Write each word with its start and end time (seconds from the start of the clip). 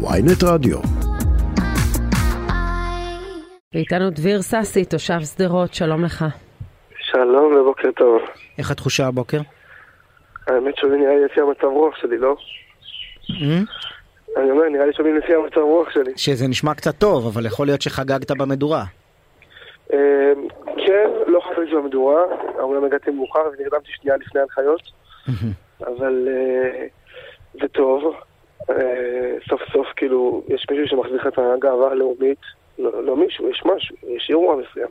ויינט 0.00 0.42
רדיו. 0.44 0.78
ואיתנו 3.74 4.10
דביר 4.10 4.42
ססי, 4.42 4.84
תושב 4.84 5.20
שדרות, 5.20 5.74
שלום 5.74 6.04
לך. 6.04 6.24
שלום 6.98 7.56
ובוקר 7.56 7.90
טוב. 7.96 8.20
איך 8.58 8.70
התחושה 8.70 9.06
הבוקר? 9.06 9.38
האמת 10.46 10.76
שזה 10.76 10.96
נראה 10.96 11.14
לי 11.14 11.24
לפי 11.24 11.40
המצב 11.40 11.64
רוח 11.64 11.96
שלי, 11.96 12.18
לא? 12.18 12.36
אני 14.36 14.50
אומר, 14.50 14.68
נראה 14.72 14.86
לי 14.86 14.92
שומעים 14.92 15.16
לפי 15.16 15.34
המצב 15.34 15.60
רוח 15.60 15.90
שלי. 15.90 16.12
שזה 16.16 16.48
נשמע 16.48 16.74
קצת 16.74 16.98
טוב, 16.98 17.26
אבל 17.26 17.46
יכול 17.46 17.66
להיות 17.66 17.82
שחגגת 17.82 18.30
במדורה. 18.30 18.84
אה, 19.92 20.32
כן, 20.86 21.08
לא 21.26 21.40
חשבתי 21.40 21.74
במדורה, 21.74 22.22
אומנם 22.58 22.84
הגעתי 22.84 23.10
מאוחר 23.10 23.40
ונרדמתי 23.40 23.90
שנייה 24.00 24.16
לפני 24.16 24.40
ההנחיות, 24.40 24.82
אבל 25.86 26.28
אה, 26.28 26.86
זה 27.52 27.68
טוב. 27.68 28.14
אה, 28.70 29.34
סוף 29.48 29.60
סוף 29.72 29.86
כאילו, 29.96 30.42
יש 30.48 30.66
מישהו 30.70 30.88
שמחזיר 30.88 31.16
לך 31.16 31.26
את 31.26 31.38
הגאווה 31.38 31.90
הלאומית. 31.90 32.38
לא, 32.78 33.04
לא 33.04 33.16
מישהו, 33.16 33.50
יש 33.50 33.62
משהו, 33.64 33.96
יש 34.08 34.26
אירוע 34.30 34.56
מסוים. 34.56 34.90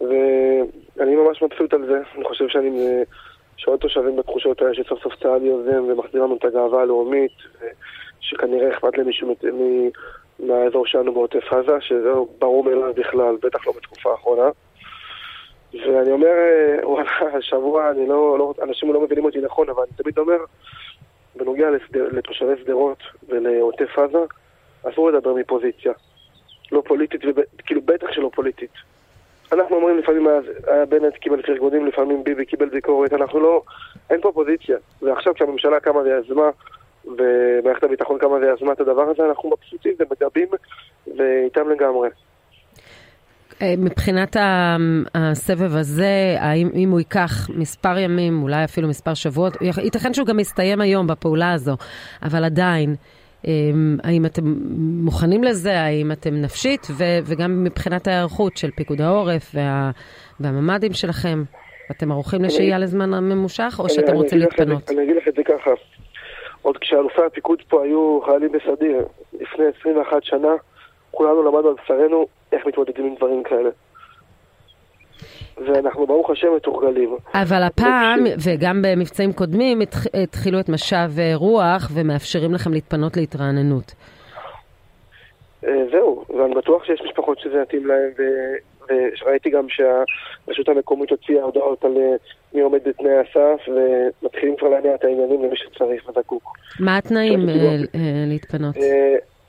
ואני 0.00 1.14
ממש 1.14 1.42
מבסוט 1.42 1.74
על 1.74 1.86
זה, 1.86 2.00
אני 2.16 2.24
חושב 2.24 2.48
שאני 2.48 3.04
שואל 3.56 3.76
תושבים 3.76 4.16
בתחושות 4.16 4.62
האלה 4.62 4.74
שסוף 4.74 5.02
סוף 5.02 5.14
צה"ל 5.22 5.42
יוזם 5.42 5.84
ומחזיר 5.88 6.22
לנו 6.22 6.36
את 6.36 6.44
הגאווה 6.44 6.82
הלאומית, 6.82 7.32
שכנראה 8.20 8.74
אכפת 8.74 8.98
למישהו 8.98 9.34
מהאזור 10.38 10.86
שלנו 10.86 11.12
בעוטף 11.12 11.52
עזה, 11.52 11.80
שזה 11.80 12.10
ברור 12.38 12.64
מאליו 12.64 12.94
בכלל, 12.94 13.36
בטח 13.42 13.66
לא 13.66 13.72
בתקופה 13.76 14.10
האחרונה. 14.10 14.48
ואני 15.74 16.12
אומר, 16.12 16.32
וואלה, 16.82 17.10
השבוע, 17.38 17.90
אני 17.90 18.08
לא, 18.08 18.38
לא, 18.38 18.54
אנשים 18.62 18.92
לא 18.92 19.00
מבינים 19.00 19.24
אותי 19.24 19.38
נכון, 19.40 19.68
אבל 19.68 19.82
אני 19.82 20.02
תמיד 20.02 20.18
אומר, 20.18 20.38
בנוגע 21.36 21.70
לסדר, 21.70 22.08
לתושבי 22.12 22.52
שדרות 22.60 22.98
ולעוטף 23.28 23.98
עזה, 23.98 24.18
אסור 24.82 25.10
לדבר 25.10 25.34
מפוזיציה. 25.34 25.92
לא 26.72 26.82
פוליטית, 26.86 27.20
וכאילו 27.58 27.80
בטח 27.82 28.12
שלא 28.12 28.30
פוליטית. 28.34 28.70
אנחנו 29.52 29.76
אומרים 29.76 29.98
לפעמים 29.98 30.26
היה 30.66 30.86
בנט 30.86 31.16
קיבל 31.16 31.42
פרגונים, 31.42 31.86
לפעמים 31.86 32.24
ביבי 32.24 32.44
קיבל 32.44 32.68
ביקורת, 32.68 33.12
אנחנו 33.12 33.40
לא, 33.40 33.62
אין 34.10 34.20
פה 34.20 34.32
פוזיציה. 34.32 34.76
ועכשיו 35.02 35.34
כשהממשלה 35.34 35.80
קמה 35.80 36.00
ויזמה, 36.00 36.50
ומערכת 37.04 37.84
הביטחון 37.84 38.18
קמה 38.18 38.32
ויזמה 38.32 38.72
את 38.72 38.80
הדבר 38.80 39.02
הזה, 39.02 39.24
אנחנו 39.24 39.50
מבסוטים 39.50 39.94
ומגבים, 39.98 40.48
ואיתם 41.16 41.68
לגמרי. 41.70 42.08
אה, 43.62 43.74
מבחינת 43.78 44.36
הסבב 45.14 45.76
הזה, 45.76 46.36
האם 46.38 46.68
אם 46.74 46.90
הוא 46.90 46.98
ייקח 46.98 47.50
מספר 47.54 47.98
ימים, 47.98 48.42
אולי 48.42 48.64
אפילו 48.64 48.88
מספר 48.88 49.14
שבועות, 49.14 49.56
ייתכן 49.84 50.14
שהוא 50.14 50.26
גם 50.26 50.40
יסתיים 50.40 50.80
היום 50.80 51.06
בפעולה 51.06 51.52
הזו, 51.52 51.76
אבל 52.22 52.44
עדיין, 52.44 52.94
אמ, 53.46 53.96
האם 54.04 54.26
אתם 54.26 54.42
מוכנים 55.04 55.44
לזה, 55.44 55.80
האם 55.80 56.12
אתם 56.12 56.34
נפשית, 56.34 56.86
ו- 56.98 57.18
וגם 57.24 57.64
מבחינת 57.64 58.06
ההיערכות 58.06 58.56
של 58.56 58.70
פיקוד 58.70 59.00
העורף 59.00 59.50
וה- 59.54 59.90
והממ"דים 60.40 60.92
שלכם, 60.92 61.42
אתם 61.90 62.12
ערוכים 62.12 62.42
לשהייה 62.44 62.78
לזמן 62.78 63.10
ממושך, 63.10 63.76
או 63.78 63.88
שאתם 63.88 64.14
רוצים 64.14 64.38
להתפנות? 64.38 64.90
אני 64.90 65.02
אגיד 65.04 65.16
לך 65.16 65.28
את 65.28 65.34
זה 65.34 65.42
ככה, 65.44 65.70
עוד 66.62 66.76
כשאלופי 66.76 67.22
הפיקוד 67.26 67.62
פה 67.68 67.82
היו 67.84 68.20
חיילים 68.26 68.52
בסדיר, 68.52 69.06
לפני 69.32 69.64
21 69.80 70.16
שנה, 70.22 70.52
כולנו 71.12 71.42
למדנו 71.42 71.68
על 71.68 71.74
בשרנו 71.84 72.26
איך 72.52 72.66
מתמודדים 72.66 73.06
עם 73.06 73.14
דברים 73.14 73.42
כאלה. 73.42 73.70
ואנחנו 75.66 76.06
ברוך 76.06 76.30
השם 76.30 76.48
מתורגלים. 76.56 77.16
אבל 77.34 77.62
הפעם, 77.62 78.24
וגם 78.44 78.82
במבצעים 78.82 79.32
קודמים, 79.32 79.78
התחילו 80.22 80.60
את 80.60 80.68
משב 80.68 81.10
אה, 81.18 81.32
רוח 81.34 81.90
ומאפשרים 81.94 82.54
לכם 82.54 82.72
להתפנות 82.72 83.16
להתרעננות. 83.16 83.94
אה, 85.66 85.84
זהו, 85.92 86.24
ואני 86.28 86.54
בטוח 86.54 86.84
שיש 86.84 87.02
משפחות 87.02 87.38
שזה 87.38 87.62
יתאים 87.62 87.86
להם, 87.86 88.10
וראיתי 89.22 89.50
גם 89.50 89.66
שהרשות 89.68 90.68
המקומית 90.68 91.10
הוציאה 91.10 91.42
הודעות 91.42 91.84
על 91.84 91.96
אה, 91.96 92.16
מי 92.54 92.60
עומד 92.60 92.80
בתנאי 92.84 93.18
הסף, 93.18 93.68
ומתחילים 93.68 94.56
כבר 94.56 94.68
להניע 94.68 94.94
את 94.94 95.04
העניינים 95.04 95.44
למי 95.44 95.56
שצריך 95.56 96.08
וזקוק. 96.08 96.42
מה 96.80 96.96
התנאים 96.96 97.40
להתפנות? 98.26 98.74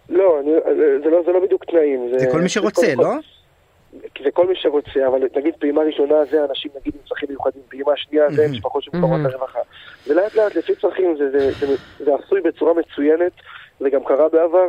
לא, 0.10 0.40
זה 1.04 1.10
לא, 1.10 1.24
זה 1.26 1.32
לא 1.32 1.40
בדיוק 1.40 1.66
תנאים. 1.66 2.20
זה 2.20 2.28
כל 2.32 2.42
מי 2.42 2.50
שרוצה, 2.50 2.94
לא? 2.98 3.14
זה 4.24 4.32
כל 4.34 4.48
מי 4.48 4.56
שרוצה, 4.56 5.08
אבל 5.08 5.20
נגיד 5.36 5.54
פעימה 5.60 5.82
ראשונה 5.82 6.16
זה 6.32 6.46
אנשים 6.50 6.72
נגיד 6.80 6.94
עם 6.96 7.08
צרכים 7.10 7.30
מיוחדים, 7.30 7.62
פעימה 7.70 7.92
שנייה 7.96 8.32
זה 8.32 8.48
משפחות 8.52 8.84
שמוכרות 8.84 9.20
לרווחה. 9.24 9.60
ולאט 10.08 10.36
לאט 10.36 10.56
לפי 10.56 10.76
צרכים 10.76 11.16
זה, 11.18 11.32
זה, 11.32 11.52
זה, 11.52 11.76
זה 12.00 12.12
עשוי 12.16 12.42
בצורה 12.42 12.74
מצוינת, 12.74 13.32
זה 13.80 13.90
גם 13.90 14.04
קרה 14.04 14.30
בעבר. 14.30 14.68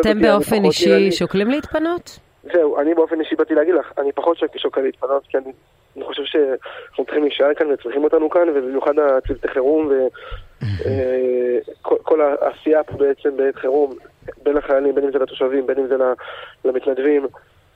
אתם 0.00 0.20
באופן 0.20 0.64
אישי 0.64 1.12
שוקלים 1.12 1.50
להתפנות? 1.50 2.18
זהו, 2.52 2.78
אני 2.78 2.94
באופן 2.94 3.20
אישי 3.20 3.36
באתי 3.36 3.54
להגיד 3.54 3.74
לך, 3.74 3.92
אני 3.98 4.12
פחות 4.12 4.38
שוקל 4.56 4.80
להתפנות, 4.80 5.22
כי 5.28 5.38
אני, 5.38 5.52
אני 5.96 6.04
חושב 6.04 6.22
שאנחנו 6.24 7.04
צריכים 7.04 7.22
להישאר 7.22 7.54
כאן 7.54 7.70
וצריכים 7.70 8.04
אותנו 8.04 8.30
כאן, 8.30 8.48
ובמיוחד 8.54 8.92
הצוותי 8.98 9.48
חירום 9.48 9.90
וכל 10.60 12.20
אה, 12.20 12.34
העשייה 12.40 12.84
פה 12.84 12.96
בעצם 12.96 13.36
בעת 13.36 13.56
חירום, 13.56 13.94
בין 14.48 14.56
החיילים, 14.56 14.94
בין 14.94 15.04
אם 15.04 15.12
זה 15.12 15.18
לתושבים, 15.18 15.66
בין 15.66 15.78
אם 15.78 15.86
זה 15.86 15.96
למתנדבים. 16.64 17.26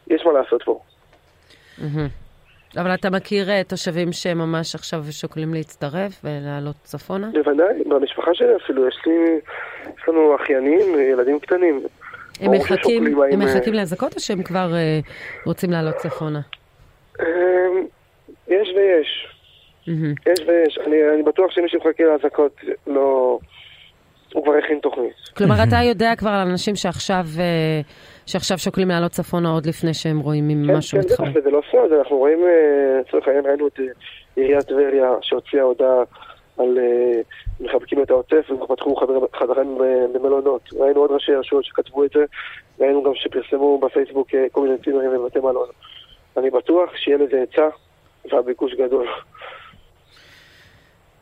יש 0.06 0.22
מה 0.27 0.33
לעשות 0.33 0.62
פה. 0.62 0.81
אבל 2.77 2.94
אתה 2.94 3.10
מכיר 3.10 3.50
אה, 3.50 3.65
תושבים 3.65 4.12
שממש 4.12 4.75
עכשיו 4.75 5.05
שוקלים 5.10 5.55
להצטרף 5.55 6.25
ולעלות 6.25 6.77
צפונה? 6.83 7.31
בוודאי, 7.33 7.84
במשפחה 7.87 8.34
שלי 8.34 8.56
אפילו, 8.65 8.88
יש 8.88 8.99
לי, 9.06 9.12
יש 9.99 10.09
לנו 10.09 10.37
אחיינים, 10.37 10.99
ילדים 11.12 11.41
קטנים. 11.41 11.83
הם 12.41 12.50
מחכים, 12.50 13.06
הם 13.06 13.22
אה, 13.22 13.37
מחכים 13.37 13.75
לאזעקות 13.75 14.15
או 14.15 14.21
שהם 14.21 14.43
כבר 14.43 14.72
uh, 14.72 15.09
רוצים 15.47 15.71
לעלות 15.71 15.94
צפונה? 15.94 16.41
Um, 17.19 17.22
יש 18.49 18.69
ויש. 18.77 19.28
יש 20.27 20.41
ויש. 20.47 20.78
אני, 20.87 20.97
אני 21.15 21.22
בטוח 21.22 21.50
שמי 21.50 21.69
שמחכה 21.69 22.04
לאזעקות 22.04 22.60
לא... 22.87 23.39
כבר 24.53 24.65
הכין 24.65 24.79
תוכנית. 24.79 25.13
כלומר, 25.37 25.55
אתה 25.69 25.77
יודע 25.89 26.17
כבר 26.17 26.31
על 26.31 26.49
אנשים 26.49 26.77
שעכשיו... 26.77 27.25
Uh, 27.37 28.13
שעכשיו 28.27 28.59
שוקלים 28.59 28.89
לעלות 28.89 29.11
צפונה 29.11 29.51
עוד 29.51 29.67
לפני 29.67 29.95
שהם 29.95 30.19
רואים 30.19 30.51
אם 30.51 30.65
כן, 30.67 30.77
משהו 30.77 30.99
מתחמם. 30.99 31.27
כן, 31.27 31.35
כן, 31.35 31.41
זה 31.41 31.51
לא 31.51 31.61
סוד, 31.71 31.93
אנחנו 31.93 32.17
רואים, 32.17 32.39
אה, 32.39 33.01
לצורך 33.01 33.27
העניין 33.29 33.47
ראינו 33.47 33.67
את 33.67 33.81
אה, 33.81 33.85
עיריית 34.37 34.67
טבריה 34.67 35.11
שהוציאה 35.23 35.63
הודעה 35.63 36.03
על 36.59 36.79
אה, 36.79 37.21
מחבקים 37.61 38.03
את 38.03 38.11
העוטף 38.11 38.51
ופתחו 38.51 38.97
חדרים 39.35 39.79
במלונות. 40.13 40.63
ראינו 40.73 41.01
עוד 41.01 41.11
ראשי 41.11 41.34
רשויות 41.34 41.65
שכתבו 41.65 42.05
את 42.05 42.11
זה, 42.15 42.25
ראינו 42.81 43.03
גם 43.03 43.13
שפרסמו 43.15 43.79
בפייסבוק 43.79 44.29
כל 44.53 44.61
מיני 44.61 44.79
צימרים 44.84 45.11
בבתי 45.11 45.39
מלון. 45.39 45.69
אני 46.37 46.51
בטוח 46.51 46.97
שיהיה 46.97 47.19
לזה 47.19 47.37
היצע 47.41 47.69
והביקוש 48.33 48.75
גדול. 48.75 49.09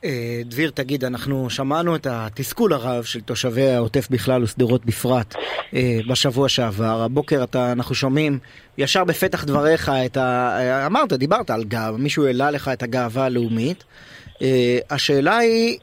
אה, 0.05 0.43
דביר, 0.45 0.71
תגיד, 0.71 1.05
אנחנו 1.05 1.51
שמענו 1.51 1.97
את 1.97 2.07
התסכול 2.11 2.73
הרב 2.73 3.05
של 3.05 3.21
תושבי 3.21 3.71
העוטף 3.71 4.09
בכלל 4.11 4.43
ושדרות 4.43 4.85
בפרט 4.85 5.35
אה, 5.75 5.99
בשבוע 6.09 6.49
שעבר. 6.49 7.03
הבוקר 7.03 7.45
אתה, 7.45 7.73
אנחנו 7.73 7.95
שומעים 7.95 8.39
ישר 8.79 9.05
בפתח 9.05 9.45
דבריך 9.45 9.89
את 9.89 10.17
ה... 10.17 10.87
אמרת, 10.87 11.13
דיברת 11.13 11.51
על 11.51 11.65
גאווה, 11.65 11.99
מישהו 11.99 12.27
העלה 12.27 12.51
לך 12.51 12.69
את 12.69 12.83
הגאווה 12.83 13.25
הלאומית. 13.25 13.85
אה, 14.43 14.79
השאלה 14.91 15.39
היא, 15.39 15.79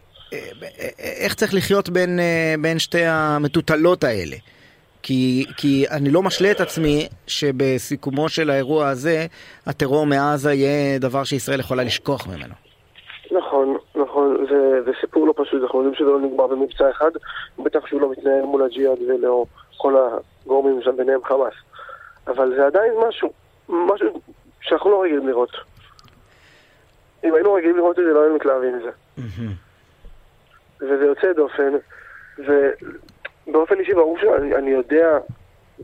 איך 0.99 1.33
צריך 1.33 1.53
לחיות 1.53 1.89
בין, 1.89 2.19
בין 2.61 2.79
שתי 2.79 3.05
המטוטלות 3.05 4.03
האלה? 4.03 4.35
כי, 5.03 5.45
כי 5.57 5.85
אני 5.91 6.09
לא 6.09 6.23
משלה 6.23 6.51
את 6.51 6.61
עצמי 6.61 7.07
שבסיכומו 7.27 8.29
של 8.29 8.49
האירוע 8.49 8.87
הזה, 8.87 9.25
הטרור 9.65 10.05
מעזה 10.05 10.53
יהיה 10.53 10.99
דבר 10.99 11.23
שישראל 11.23 11.59
יכולה 11.59 11.83
לשכוח 11.83 12.27
ממנו. 12.27 12.66
זה, 14.57 14.81
זה 14.85 14.91
סיפור 15.01 15.27
לא 15.27 15.33
פשוט, 15.37 15.63
אנחנו 15.63 15.79
יודעים 15.79 15.95
שזה 15.95 16.09
לא 16.09 16.19
נגמר 16.19 16.47
במבצע 16.47 16.89
אחד, 16.89 17.11
בטח 17.63 17.87
שהוא 17.87 18.01
לא 18.01 18.11
מתנהל 18.11 18.41
מול 18.41 18.63
הג'יהאד 18.63 18.97
ולא 19.01 19.45
כל 19.77 19.95
הגורמים 20.45 20.81
שם 20.81 20.97
ביניהם 20.97 21.23
חמאס. 21.23 21.53
אבל 22.27 22.53
זה 22.55 22.65
עדיין 22.65 22.93
משהו, 23.07 23.33
משהו 23.69 24.21
שאנחנו 24.61 24.91
לא 24.91 25.03
רגילים 25.03 25.27
לראות. 25.27 25.51
אם 27.23 27.33
היינו 27.33 27.53
רגילים 27.53 27.77
לראות 27.77 27.99
את 27.99 28.03
זה, 28.03 28.13
לא 28.13 28.21
היינו 28.21 28.35
מתלהבים 28.35 28.77
מזה. 28.77 28.89
וזה 30.81 31.05
יוצא 31.05 31.33
דופן, 31.33 31.71
ובאופן 32.37 33.79
אישי 33.79 33.93
ברור 33.93 34.17
שאני 34.19 34.69
יודע, 34.69 35.17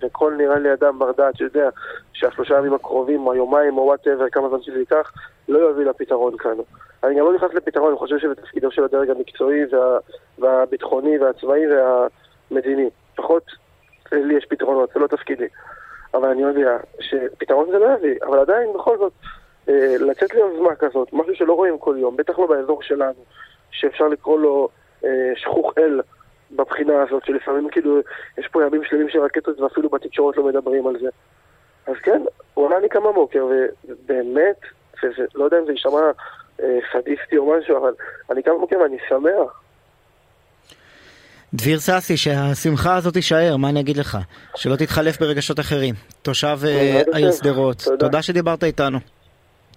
וכל 0.01 0.33
נראה 0.37 0.59
לי 0.59 0.73
אדם 0.73 0.99
בר 0.99 1.11
דעת 1.11 1.35
שיודע 1.35 1.69
שהשלושה 2.13 2.57
ימים 2.57 2.73
הקרובים, 2.73 3.27
או 3.27 3.33
היומיים, 3.33 3.77
או 3.77 3.83
whatever, 3.83 4.29
כמה 4.29 4.49
זמן 4.49 4.61
שזה 4.61 4.79
ייקח, 4.79 5.11
לא 5.49 5.69
יביא 5.69 5.85
לפתרון 5.85 6.37
כאן. 6.37 6.55
אני 7.03 7.15
גם 7.19 7.25
לא 7.25 7.33
נכנס 7.33 7.53
לפתרון, 7.53 7.89
אני 7.89 7.97
חושב 7.97 8.17
שזה 8.19 8.35
תפקידו 8.35 8.71
של 8.71 8.83
הדרג 8.83 9.09
המקצועי 9.09 9.61
וה, 9.71 9.97
והביטחוני 10.39 11.17
והצבאי 11.17 11.61
והמדיני. 11.67 12.89
לפחות 13.13 13.43
לי 14.11 14.33
יש 14.33 14.45
פתרונות, 14.45 14.89
זה 14.93 14.99
לא 14.99 15.07
תפקידי. 15.07 15.47
אבל 16.13 16.29
אני 16.29 16.41
יודע 16.41 16.77
שפתרון 16.99 17.71
זה 17.71 17.77
לא 17.77 17.87
יביא, 17.93 18.15
אבל 18.25 18.39
עדיין, 18.39 18.73
בכל 18.73 18.97
זאת, 18.97 19.13
אה, 19.69 19.95
לצאת 19.99 20.33
ליוזמה 20.33 20.75
כזאת, 20.75 21.13
משהו 21.13 21.35
שלא 21.35 21.53
רואים 21.53 21.77
כל 21.77 21.95
יום, 21.99 22.17
בטח 22.17 22.39
לא 22.39 22.45
באזור 22.47 22.83
שלנו, 22.83 23.23
שאפשר 23.71 24.07
לקרוא 24.07 24.39
לו 24.39 24.69
אה, 25.05 25.31
שכוך 25.35 25.73
אל 25.77 26.01
בבחינה 26.55 26.93
הזאת, 27.07 27.25
שלפעמים 27.25 27.69
כאילו, 27.69 27.99
יש 28.37 28.47
פה 28.51 28.63
ימים 28.63 28.81
שלמים 28.83 29.09
של 29.09 29.19
רקטות 29.19 29.59
ואפילו 29.59 29.89
בתקשורת 29.89 30.37
לא 30.37 30.47
מדברים 30.47 30.87
על 30.87 30.95
זה. 31.01 31.09
אז 31.87 31.95
כן, 32.03 32.21
הוא 32.53 32.65
ענה 32.65 32.79
לי 32.79 32.89
כמה 32.89 33.11
בוקר, 33.11 33.45
ובאמת, 33.45 34.59
וזה, 35.03 35.25
לא 35.35 35.45
יודע 35.45 35.59
אם 35.59 35.65
זה 35.65 35.71
יישמע 35.71 36.11
אה, 36.61 36.79
סדיסטי 36.93 37.37
או 37.37 37.57
משהו, 37.57 37.77
אבל 37.77 37.93
אני 38.31 38.43
קם 38.43 38.51
בבוקר 38.57 38.79
ואני 38.79 38.97
שמח. 39.09 39.61
דביר 41.53 41.79
ססי, 41.79 42.17
שהשמחה 42.17 42.95
הזאת 42.95 43.13
תישאר, 43.13 43.57
מה 43.57 43.69
אני 43.69 43.79
אגיד 43.79 43.97
לך? 43.97 44.17
שלא 44.55 44.75
תתחלף 44.75 45.19
ברגשות 45.19 45.59
אחרים. 45.59 45.95
תושב 46.21 46.57
אה, 46.65 47.01
העיר 47.13 47.31
שדרות, 47.31 47.81
תודה. 47.83 47.97
תודה 47.97 48.21
שדיברת 48.21 48.63
איתנו. 48.63 48.99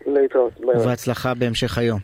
להתראות. 0.06 0.52
ובהצלחה 0.60 1.34
בהמשך 1.34 1.78
היום. 1.78 2.00